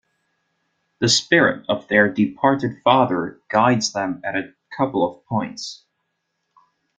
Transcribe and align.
The 0.97 1.07
spirit 1.07 1.63
of 1.69 1.87
their 1.87 2.11
departed 2.11 2.81
father 2.83 3.39
"guides" 3.49 3.93
them 3.93 4.19
at 4.23 4.35
a 4.35 4.53
couple 4.75 5.07
of 5.07 5.23
points. 5.27 5.83